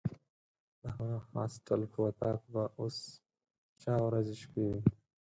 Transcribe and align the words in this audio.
د 0.81 0.83
هغه 0.95 1.19
هاسټل 1.31 1.81
په 1.93 1.99
وطاق 2.05 2.39
به 2.53 2.63
اوس 2.79 2.97
چا 3.81 3.93
ورځې 4.07 4.35
شپې 4.41 4.63
وي. 4.69 4.81